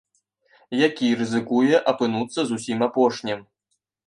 Які 0.87 1.07
рызыкуе 1.19 1.83
апынуцца 1.93 2.39
зусім 2.53 2.79
апошнім. 2.89 3.39